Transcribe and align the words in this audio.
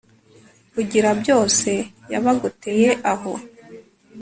rugira 0.73 1.09
byose 1.21 1.69
yabagoteye 2.11 2.89
aho 3.13 3.33